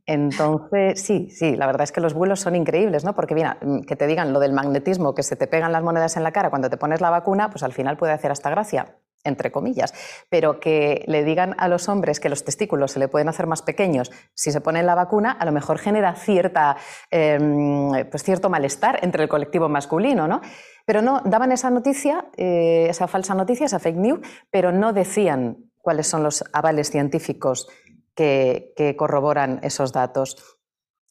Entonces, 0.07 1.01
sí, 1.03 1.31
sí, 1.31 1.57
la 1.57 1.67
verdad 1.67 1.83
es 1.83 1.93
que 1.93 2.01
los 2.01 2.15
bulos 2.15 2.41
son 2.41 2.55
increíbles, 2.55 3.05
¿no? 3.05 3.15
Porque, 3.15 3.35
mm, 3.35 3.81
que 3.83 3.97
te 3.97 4.07
digan 4.07 4.33
lo 4.33 4.41
del 4.41 4.53
magnetismo, 4.53 5.15
que 5.15 5.23
se 5.23 5.37
te 5.37 5.47
pegan 5.47 5.73
las 5.73 5.83
monedas 5.83 6.17
en 6.17 6.23
la 6.23 6.33
cara 6.33 6.51
cuando 6.51 6.71
te 6.71 6.77
pones 6.77 7.01
la 7.01 7.11
vacuna, 7.11 7.51
pues 7.51 7.63
al 7.63 7.73
final 7.73 7.97
puede 7.97 8.13
hacer 8.13 8.31
hasta 8.31 8.51
gracia 8.51 8.99
entre 9.25 9.53
comillas, 9.53 9.95
pero 10.29 10.61
que 10.61 11.05
le 11.07 11.25
digan 11.25 11.55
a 11.59 11.69
los 11.69 11.89
hombres 11.89 12.21
que 12.21 12.29
los 12.29 12.45
testículos 12.45 12.93
se 12.93 12.99
le 12.99 13.09
pueden 13.09 13.29
hacer 13.29 13.47
más 13.47 13.63
pequeños 13.63 14.11
si 14.35 14.51
se 14.51 14.61
ponen 14.61 14.87
la 14.87 14.95
vacuna, 14.95 15.33
a 15.33 15.45
lo 15.45 15.53
mejor 15.53 15.79
genera 15.79 16.15
cierta, 16.15 16.77
em, 17.11 17.91
pues 18.11 18.23
cierto 18.23 18.51
malestar 18.51 18.99
entre 19.03 19.23
el 19.23 19.29
colectivo 19.29 19.69
masculino, 19.69 20.27
¿no? 20.27 20.41
Pero 20.85 21.03
no, 21.03 21.21
daban 21.25 21.53
esa 21.53 21.71
noticia, 21.71 22.27
eh, 22.37 22.87
esa 22.89 23.07
falsa 23.07 23.35
noticia, 23.35 23.67
esa 23.67 23.79
fake 23.79 23.97
news, 23.97 24.21
pero 24.51 24.73
no 24.73 24.93
decían 24.93 25.71
cuáles 25.79 26.07
son 26.07 26.23
los 26.23 26.45
avales 26.53 26.91
científicos 26.91 27.69
que, 28.15 28.73
que 28.77 28.97
corroboran 28.97 29.61
esos 29.63 29.93
datos. 29.93 30.59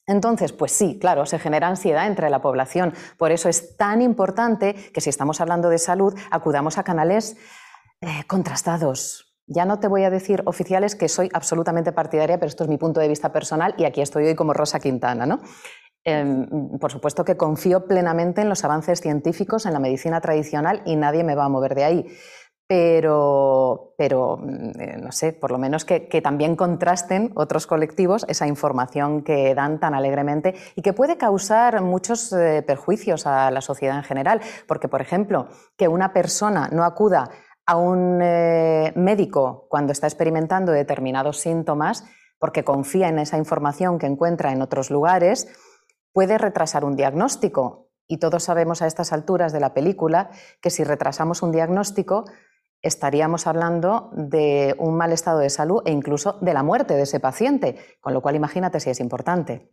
Entonces, 0.07 0.51
pues 0.51 0.71
sí, 0.71 0.97
claro, 0.99 1.25
se 1.25 1.39
genera 1.39 1.67
ansiedad 1.67 2.07
entre 2.07 2.29
la 2.29 2.41
población. 2.41 2.93
Por 3.17 3.31
eso 3.31 3.47
es 3.47 3.77
tan 3.77 4.01
importante 4.01 4.73
que 4.73 4.99
si 4.99 5.09
estamos 5.09 5.39
hablando 5.39 5.69
de 5.69 5.77
salud, 5.77 6.13
acudamos 6.31 6.77
a 6.77 6.83
canales 6.83 7.37
eh, 8.01 8.23
contrastados. 8.27 9.31
Ya 9.47 9.65
no 9.65 9.79
te 9.79 9.87
voy 9.87 10.03
a 10.03 10.09
decir 10.09 10.43
oficiales 10.45 10.95
que 10.95 11.09
soy 11.09 11.29
absolutamente 11.33 11.91
partidaria, 11.91 12.37
pero 12.37 12.47
esto 12.47 12.63
es 12.63 12.69
mi 12.69 12.77
punto 12.77 12.99
de 12.99 13.07
vista 13.07 13.31
personal 13.31 13.75
y 13.77 13.85
aquí 13.85 14.01
estoy 14.01 14.25
hoy 14.25 14.35
como 14.35 14.53
Rosa 14.53 14.79
Quintana. 14.79 15.25
¿no? 15.25 15.41
Em, 16.03 16.79
por 16.79 16.91
supuesto 16.91 17.23
que 17.23 17.37
confío 17.37 17.85
plenamente 17.85 18.41
en 18.41 18.49
los 18.49 18.63
avances 18.63 19.01
científicos 19.01 19.67
en 19.67 19.73
la 19.73 19.79
medicina 19.79 20.19
tradicional 20.19 20.81
y 20.85 20.95
nadie 20.95 21.23
me 21.23 21.35
va 21.35 21.45
a 21.45 21.49
mover 21.49 21.75
de 21.75 21.83
ahí. 21.83 22.07
Pero, 22.67 23.93
pero 23.97 24.37
mm, 24.37 24.79
eh, 24.79 24.97
no 24.97 25.11
sé, 25.11 25.33
por 25.33 25.51
lo 25.51 25.57
menos 25.57 25.83
que, 25.83 25.99
también 26.23 26.55
contrasten 26.55 27.33
otros 27.35 27.67
colectivos 27.67 28.25
esa 28.29 28.47
información 28.47 29.23
que 29.23 29.53
dan 29.53 29.79
tan 29.79 29.93
alegremente 29.93 30.55
y 30.75 30.81
que 30.81 30.93
puede 30.93 31.17
causar 31.17 31.81
muchos 31.81 32.31
eh, 32.31 32.63
perjuicios 32.65 33.27
a 33.27 33.51
la 33.51 33.61
sociedad 33.61 33.97
en 33.97 34.03
general. 34.03 34.41
Porque, 34.67 34.87
por 34.87 35.01
ejemplo, 35.01 35.49
que 35.77 35.89
una 35.89 36.13
persona 36.13 36.69
no 36.71 36.85
acuda 36.85 37.29
a 37.71 37.77
un 37.77 38.19
eh, 38.21 38.91
médico 38.97 39.65
cuando 39.69 39.93
está 39.93 40.05
experimentando 40.05 40.73
determinados 40.73 41.39
síntomas, 41.39 42.03
porque 42.37 42.65
confía 42.65 43.07
en 43.07 43.17
esa 43.17 43.37
información 43.37 43.97
que 43.97 44.07
encuentra 44.07 44.51
en 44.51 44.61
otros 44.61 44.91
lugares, 44.91 45.47
puede 46.11 46.37
retrasar 46.37 46.83
un 46.83 46.97
diagnóstico. 46.97 47.89
Y 48.07 48.17
todos 48.17 48.43
sabemos 48.43 48.81
a 48.81 48.87
estas 48.87 49.13
alturas 49.13 49.53
de 49.53 49.61
la 49.61 49.73
película 49.73 50.31
que 50.61 50.69
si 50.69 50.83
retrasamos 50.83 51.43
un 51.43 51.53
diagnóstico, 51.53 52.25
estaríamos 52.81 53.47
hablando 53.47 54.11
de 54.15 54.75
un 54.77 54.97
mal 54.97 55.13
estado 55.13 55.39
de 55.39 55.49
salud 55.49 55.81
e 55.85 55.91
incluso 55.91 56.39
de 56.41 56.53
la 56.53 56.63
muerte 56.63 56.95
de 56.95 57.03
ese 57.03 57.21
paciente, 57.21 57.77
con 58.01 58.13
lo 58.13 58.21
cual 58.21 58.35
imagínate 58.35 58.81
si 58.81 58.89
es 58.89 58.99
importante. 58.99 59.71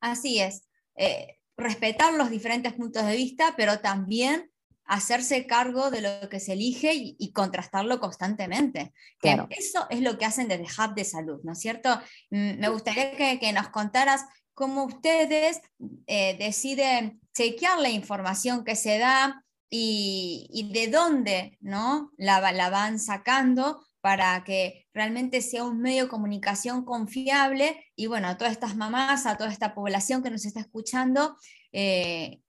Así 0.00 0.38
es, 0.38 0.68
eh, 0.94 1.40
respetar 1.56 2.14
los 2.14 2.30
diferentes 2.30 2.74
puntos 2.74 3.04
de 3.04 3.16
vista, 3.16 3.54
pero 3.56 3.80
también 3.80 4.52
hacerse 4.88 5.46
cargo 5.46 5.90
de 5.90 6.00
lo 6.00 6.28
que 6.28 6.40
se 6.40 6.54
elige 6.54 6.92
y, 6.94 7.32
contrastarlo 7.32 8.00
constantemente. 8.00 8.92
Que 9.20 9.38
Eso 9.50 9.86
es 9.90 10.00
lo 10.00 10.18
que 10.18 10.24
hacen 10.24 10.48
desde 10.48 10.64
Hub 10.64 10.94
de 10.94 11.04
Salud, 11.04 11.40
¿no 11.44 11.52
es 11.52 11.60
cierto? 11.60 11.90
Mm, 12.30 12.58
me 12.58 12.68
gustaría 12.70 13.16
que, 13.16 13.52
nos 13.52 13.68
contaras 13.68 14.24
cómo 14.54 14.84
ustedes 14.84 15.60
eh, 16.06 16.36
deciden 16.38 17.20
chequear 17.34 17.78
la 17.78 17.90
información 17.90 18.64
que 18.64 18.74
se 18.74 18.98
da 18.98 19.44
y, 19.70 20.70
de 20.72 20.88
dónde 20.88 21.58
¿no? 21.60 22.10
la, 22.16 22.40
la 22.52 22.70
van 22.70 22.98
sacando 22.98 23.84
para 24.00 24.42
que 24.42 24.86
realmente 24.94 25.42
sea 25.42 25.64
un 25.64 25.80
medio 25.80 26.04
de 26.04 26.08
comunicación 26.08 26.84
confiable 26.84 27.84
y 27.94 28.06
bueno, 28.06 28.28
a 28.28 28.38
todas 28.38 28.52
estas 28.52 28.74
mamás, 28.74 29.26
a 29.26 29.36
toda 29.36 29.50
esta 29.50 29.74
población 29.74 30.22
que 30.22 30.30
nos 30.30 30.46
está 30.46 30.60
escuchando, 30.60 31.36
eh, 31.72 32.40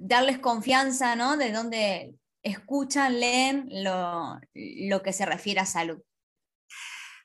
darles 0.00 0.38
confianza, 0.38 1.14
¿no? 1.14 1.36
De 1.36 1.52
donde 1.52 2.14
escuchan, 2.42 3.20
leen 3.20 3.68
lo, 3.70 4.40
que 5.02 5.12
se 5.12 5.26
refiere 5.26 5.60
a 5.60 5.66
salud. 5.66 5.98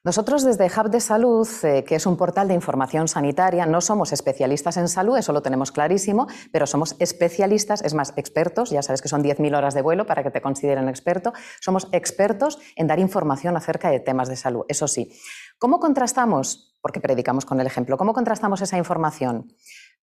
Nosotros 0.04 0.44
desde 0.44 0.66
Hub 0.66 0.92
de 0.92 1.00
Salud, 1.00 1.48
eh, 1.64 1.84
que 1.84 1.96
es 1.96 2.06
un 2.06 2.16
portal 2.16 2.48
de 2.48 2.54
información 2.54 3.08
sanitaria, 3.08 3.66
no 3.66 3.82
somos 3.82 4.14
especialistas 4.14 4.78
en 4.78 4.88
salud, 4.88 5.18
eso 5.18 5.34
lo 5.34 5.42
tenemos 5.42 5.72
clarísimo, 5.72 6.28
pero 6.52 6.68
somos 6.68 6.96
especialistas, 7.00 7.82
es 7.82 7.96
más, 7.96 8.14
expertos, 8.16 8.70
ya 8.70 8.84
sabes 8.84 9.02
que 9.02 9.08
son 9.08 9.24
10.000 9.24 9.58
horas 9.58 9.74
de 9.74 9.82
vuelo 9.82 10.06
para 10.06 10.22
que 10.22 10.30
te 10.30 10.42
consideren 10.42 10.90
experto, 10.90 11.34
somos 11.60 11.88
expertos 11.92 12.60
en 12.76 12.86
dar 12.86 13.00
información 13.00 13.58
acerca 13.58 13.90
de 13.90 14.00
temas 14.00 14.30
de 14.30 14.36
salud, 14.36 14.64
eso 14.68 14.88
sí. 14.88 15.12
¿Cómo 15.58 15.80
contrastamos? 15.80 16.78
Porque 16.82 17.00
predicamos 17.00 17.46
con 17.46 17.60
el 17.60 17.66
ejemplo, 17.66 17.98
¿cómo 17.98 18.14
contrastamos 18.14 18.62
esa 18.62 18.78
información? 18.78 19.56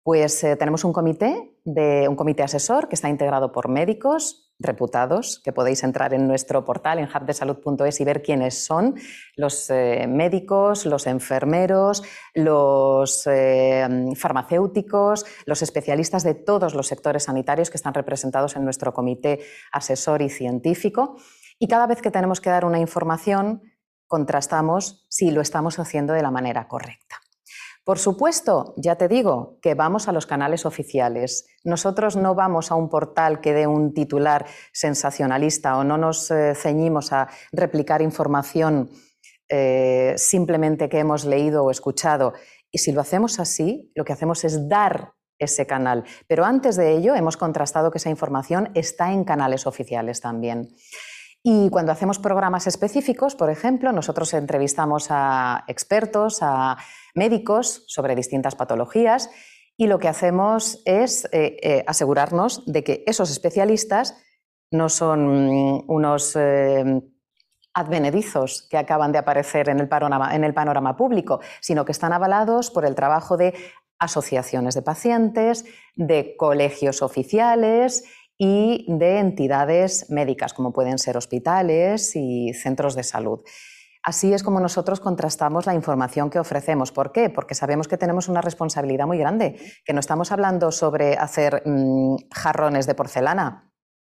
Pues 0.03 0.43
eh, 0.43 0.55
tenemos 0.55 0.83
un 0.83 0.93
comité, 0.93 1.57
de, 1.65 2.07
un 2.07 2.15
comité 2.15 2.43
asesor 2.43 2.87
que 2.87 2.95
está 2.95 3.09
integrado 3.09 3.51
por 3.51 3.67
médicos, 3.67 4.49
reputados, 4.59 5.41
que 5.43 5.53
podéis 5.53 5.83
entrar 5.83 6.13
en 6.13 6.27
nuestro 6.27 6.65
portal 6.65 6.99
en 6.99 7.07
hubdesalud.es 7.07 8.01
y 8.01 8.03
ver 8.03 8.21
quiénes 8.21 8.65
son 8.65 8.95
los 9.35 9.69
eh, 9.69 10.05
médicos, 10.07 10.85
los 10.85 11.07
enfermeros, 11.07 12.03
los 12.33 13.25
eh, 13.27 13.87
farmacéuticos, 14.15 15.25
los 15.45 15.61
especialistas 15.61 16.23
de 16.23 16.33
todos 16.33 16.73
los 16.73 16.87
sectores 16.87 17.23
sanitarios 17.23 17.69
que 17.69 17.77
están 17.77 17.93
representados 17.93 18.55
en 18.55 18.65
nuestro 18.65 18.93
comité 18.93 19.39
asesor 19.71 20.21
y 20.21 20.29
científico. 20.29 21.17
Y 21.57 21.67
cada 21.67 21.87
vez 21.87 22.01
que 22.01 22.11
tenemos 22.11 22.41
que 22.41 22.49
dar 22.49 22.65
una 22.65 22.79
información, 22.79 23.61
contrastamos 24.07 25.05
si 25.09 25.31
lo 25.31 25.39
estamos 25.39 25.79
haciendo 25.79 26.13
de 26.13 26.23
la 26.23 26.31
manera 26.31 26.67
correcta. 26.67 27.18
Por 27.89 27.97
supuesto, 27.97 28.75
ya 28.77 28.97
te 28.97 29.07
digo, 29.07 29.57
que 29.63 29.73
vamos 29.73 30.07
a 30.07 30.11
los 30.11 30.27
canales 30.27 30.67
oficiales. 30.67 31.47
Nosotros 31.63 32.15
no 32.15 32.35
vamos 32.35 32.69
a 32.69 32.75
un 32.75 32.87
portal 32.87 33.41
que 33.41 33.51
dé 33.51 33.65
un 33.65 33.95
titular 33.95 34.45
sensacionalista 34.71 35.75
o 35.75 35.83
no 35.83 35.97
nos 35.97 36.29
eh, 36.29 36.53
ceñimos 36.53 37.11
a 37.11 37.29
replicar 37.51 38.03
información 38.03 38.91
eh, 39.49 40.13
simplemente 40.17 40.87
que 40.87 40.99
hemos 40.99 41.25
leído 41.25 41.63
o 41.63 41.71
escuchado. 41.71 42.33
Y 42.69 42.77
si 42.77 42.91
lo 42.91 43.01
hacemos 43.01 43.39
así, 43.39 43.91
lo 43.95 44.05
que 44.05 44.13
hacemos 44.13 44.43
es 44.43 44.69
dar 44.69 45.13
ese 45.39 45.65
canal. 45.65 46.03
Pero 46.27 46.45
antes 46.45 46.75
de 46.75 46.95
ello, 46.95 47.15
hemos 47.15 47.37
contrastado 47.37 47.89
que 47.89 47.97
esa 47.97 48.11
información 48.11 48.69
está 48.75 49.11
en 49.11 49.23
canales 49.23 49.65
oficiales 49.65 50.21
también. 50.21 50.75
Y 51.41 51.69
cuando 51.69 51.91
hacemos 51.91 52.19
programas 52.19 52.67
específicos, 52.67 53.35
por 53.35 53.49
ejemplo, 53.49 53.91
nosotros 53.91 54.33
entrevistamos 54.33 55.07
a 55.09 55.63
expertos, 55.67 56.39
a 56.41 56.77
médicos 57.15 57.85
sobre 57.87 58.15
distintas 58.15 58.55
patologías 58.55 59.29
y 59.77 59.87
lo 59.87 59.99
que 59.99 60.09
hacemos 60.09 60.81
es 60.83 61.25
eh, 61.31 61.57
eh, 61.61 61.83
asegurarnos 61.87 62.65
de 62.65 62.83
que 62.83 63.03
esos 63.07 63.31
especialistas 63.31 64.17
no 64.71 64.89
son 64.89 65.85
unos 65.87 66.35
eh, 66.35 67.01
advenedizos 67.73 68.67
que 68.69 68.77
acaban 68.77 69.13
de 69.13 69.19
aparecer 69.19 69.69
en 69.69 69.79
el 69.79 69.87
panorama 70.53 70.97
público, 70.97 71.39
sino 71.61 71.85
que 71.85 71.93
están 71.93 72.11
avalados 72.11 72.69
por 72.69 72.85
el 72.85 72.93
trabajo 72.93 73.37
de 73.37 73.53
asociaciones 73.99 74.75
de 74.75 74.81
pacientes, 74.81 75.65
de 75.95 76.35
colegios 76.37 77.01
oficiales 77.01 78.03
y 78.39 78.85
de 78.87 79.19
entidades 79.19 80.09
médicas, 80.09 80.53
como 80.53 80.71
pueden 80.71 80.97
ser 80.97 81.17
hospitales 81.17 82.15
y 82.15 82.53
centros 82.53 82.95
de 82.95 83.03
salud. 83.03 83.41
Así 84.01 84.33
es 84.33 84.43
como 84.43 84.61
nosotros 84.61 85.01
contrastamos 85.01 85.65
la 85.65 85.75
información 85.75 86.29
que 86.29 86.39
ofrecemos. 86.39 86.93
¿Por 86.93 87.11
qué? 87.11 87.29
Porque 87.29 87.53
sabemos 87.53 87.89
que 87.89 87.97
tenemos 87.97 88.29
una 88.29 88.39
responsabilidad 88.39 89.05
muy 89.05 89.17
grande, 89.17 89.59
que 89.83 89.93
no 89.93 89.99
estamos 89.99 90.31
hablando 90.31 90.71
sobre 90.71 91.17
hacer 91.17 91.61
mm, 91.65 92.15
jarrones 92.31 92.87
de 92.87 92.95
porcelana, 92.95 93.68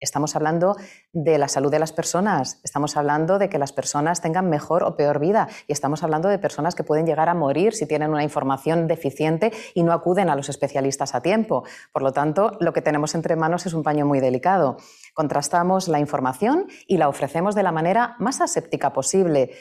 Estamos 0.04 0.36
hablando 0.36 0.76
de 1.14 1.38
la 1.38 1.48
salud 1.48 1.72
de 1.72 1.80
las 1.80 1.94
personas, 1.94 2.60
estamos 2.64 2.98
hablando 2.98 3.40
de 3.40 3.48
que 3.48 3.58
las 3.58 3.72
personas 3.72 4.20
tengan 4.20 4.50
mejor 4.50 4.84
o 4.84 4.98
peor 4.98 5.20
vida 5.20 5.48
y 5.66 5.72
estamos 5.72 6.04
hablando 6.04 6.28
de 6.28 6.38
personas 6.40 6.76
que 6.76 6.84
pueden 6.84 7.06
llegar 7.06 7.30
a 7.30 7.34
morir 7.34 7.74
si 7.74 7.86
tienen 7.86 8.12
una 8.12 8.24
información 8.24 8.88
deficiente 8.88 9.54
y 9.74 9.82
no 9.82 9.94
acuden 9.94 10.30
a 10.30 10.36
los 10.36 10.50
especialistas 10.50 11.16
a 11.16 11.22
tiempo. 11.22 11.64
Por 11.94 12.02
lo 12.02 12.12
tanto, 12.12 12.58
lo 12.60 12.74
que 12.74 12.82
tenemos 12.82 13.16
entre 13.16 13.38
manos 13.38 13.66
es 13.66 13.74
un 13.74 13.82
paño 13.82 14.06
muy 14.06 14.20
delicado. 14.20 14.76
Contrastamos 15.14 15.88
la 15.88 16.00
información 16.00 16.68
y 16.86 16.98
la 16.98 17.08
ofrecemos 17.08 17.56
de 17.56 17.64
la 17.64 17.72
manera 17.72 18.18
más 18.20 18.42
aséptica 18.42 18.92
posible. 18.92 19.52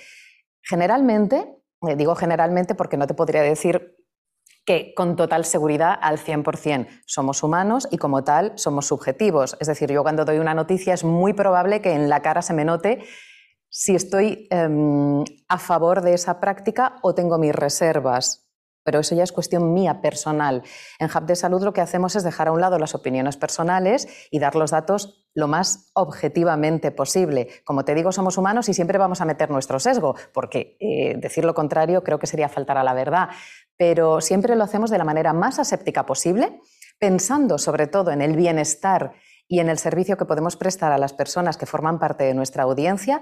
Generalmente, 0.61 1.57
eh, 1.87 1.95
digo 1.95 2.17
generalmente 2.17 2.75
porque 2.75 2.97
no 2.97 3.07
te 3.07 3.15
podría 3.15 3.43
decir 3.43 4.02
que 4.65 4.95
con 4.95 5.17
total 5.17 5.45
seguridad 5.45 5.99
al 6.01 6.19
100% 6.19 6.89
somos 7.07 7.43
humanos 7.43 7.89
y 7.91 7.99
como 7.99 8.23
tal 8.23 8.53
somos 8.57 8.87
subjetivos. 8.87 9.57
Es 9.61 9.69
decir, 9.69 9.91
yo 9.91 10.03
cuando 10.03 10.25
doy 10.25 10.39
una 10.39 10.55
noticia 10.55 10.95
es 10.95 11.05
muy 11.05 11.33
probable 11.33 11.81
que 11.81 11.93
en 11.93 12.09
la 12.09 12.23
cara 12.23 12.43
se 12.43 12.55
me 12.55 12.65
note 12.65 13.05
si 13.69 13.95
estoy 13.95 14.47
em, 14.51 15.25
a 15.49 15.59
favor 15.59 16.03
de 16.03 16.15
esa 16.15 16.41
práctica 16.41 16.97
o 17.03 17.15
tengo 17.15 17.39
mis 17.39 17.55
reservas. 17.55 18.51
Pero 18.85 18.99
eso 18.99 19.15
ya 19.15 19.23
es 19.23 19.33
cuestión 19.33 19.73
mía 19.73 20.01
personal. 20.01 20.63
En 20.99 21.09
Hub 21.09 21.25
de 21.25 21.37
Salud 21.37 21.63
lo 21.63 21.73
que 21.73 21.81
hacemos 21.81 22.17
es 22.17 22.25
dejar 22.25 22.49
a 22.49 22.53
un 22.53 22.61
lado 22.61 22.79
las 22.79 22.95
opiniones 22.95 23.37
personales 23.37 24.09
y 24.31 24.41
dar 24.41 24.57
los 24.57 24.73
datos 24.73 25.25
lo 25.35 25.49
más 25.49 25.91
objetivamente 25.95 26.91
posible. 26.91 27.49
Como 27.65 27.85
te 27.85 27.95
digo, 27.95 28.13
somos 28.13 28.37
humanos 28.37 28.69
y 28.69 28.75
siempre 28.75 28.99
vamos 28.99 29.21
a 29.21 29.25
meter 29.25 29.51
nuestro 29.51 29.79
sesgo, 29.79 30.17
porque 30.35 30.77
eh, 30.81 31.15
decir 31.17 31.45
lo 31.45 31.55
contrario 31.55 32.03
creo 32.03 32.19
que 32.19 32.27
sería 32.27 32.49
faltar 32.49 32.77
a 32.77 32.85
la 32.85 32.93
verdad 32.93 33.29
pero 33.77 34.21
siempre 34.21 34.57
lo 34.57 34.65
hacemos 34.65 34.91
de 34.91 34.99
la 34.99 35.05
manera 35.05 35.33
más 35.33 35.59
aséptica 35.59 36.07
posible, 36.07 36.61
pensando 36.99 37.59
sobre 37.59 37.87
todo 37.87 38.11
en 38.11 38.23
el 38.23 38.37
bienestar 38.37 39.13
y 39.49 39.61
en 39.61 39.69
el 39.69 39.79
servicio 39.79 40.17
que 40.17 40.25
podemos 40.25 40.57
prestar 40.57 40.93
a 40.93 40.99
las 40.99 41.13
personas 41.13 41.57
que 41.57 41.67
forman 41.67 41.99
parte 41.99 42.25
de 42.25 42.35
nuestra 42.35 42.63
audiencia 42.63 43.21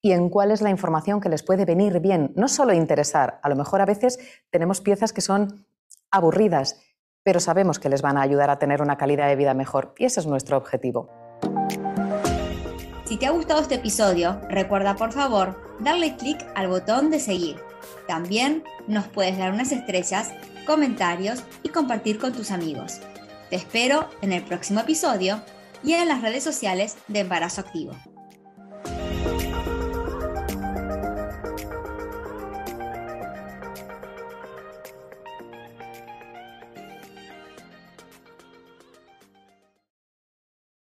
y 0.00 0.12
en 0.12 0.28
cuál 0.28 0.50
es 0.50 0.60
la 0.60 0.70
información 0.70 1.20
que 1.20 1.28
les 1.28 1.42
puede 1.42 1.64
venir 1.64 2.00
bien, 2.00 2.32
no 2.36 2.48
solo 2.48 2.72
interesar, 2.72 3.40
a 3.42 3.48
lo 3.48 3.56
mejor 3.56 3.80
a 3.80 3.86
veces 3.86 4.18
tenemos 4.50 4.80
piezas 4.80 5.12
que 5.12 5.20
son 5.20 5.66
aburridas, 6.10 6.80
pero 7.22 7.40
sabemos 7.40 7.78
que 7.78 7.88
les 7.88 8.02
van 8.02 8.16
a 8.16 8.22
ayudar 8.22 8.50
a 8.50 8.58
tener 8.58 8.82
una 8.82 8.98
calidad 8.98 9.28
de 9.28 9.36
vida 9.36 9.54
mejor 9.54 9.94
y 9.96 10.04
ese 10.04 10.20
es 10.20 10.26
nuestro 10.26 10.56
objetivo. 10.56 11.08
Si 13.04 13.16
te 13.16 13.26
ha 13.26 13.30
gustado 13.30 13.60
este 13.60 13.76
episodio, 13.76 14.40
recuerda 14.48 14.96
por 14.96 15.12
favor 15.12 15.56
darle 15.80 16.16
clic 16.16 16.44
al 16.54 16.68
botón 16.68 17.10
de 17.10 17.20
seguir 17.20 17.71
también 18.06 18.64
nos 18.86 19.06
puedes 19.08 19.38
dar 19.38 19.52
unas 19.52 19.72
estrellas, 19.72 20.30
comentarios 20.66 21.42
y 21.62 21.68
compartir 21.70 22.18
con 22.18 22.32
tus 22.32 22.50
amigos. 22.50 23.00
Te 23.50 23.56
espero 23.56 24.08
en 24.22 24.32
el 24.32 24.42
próximo 24.44 24.80
episodio 24.80 25.42
y 25.84 25.92
en 25.94 26.08
las 26.08 26.22
redes 26.22 26.44
sociales 26.44 26.96
de 27.08 27.20
Embarazo 27.20 27.60
Activo. 27.60 27.96